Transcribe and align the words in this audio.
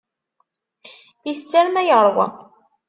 Ittett 1.31 1.53
arma 1.59 1.81
yeṛwa. 1.87 2.27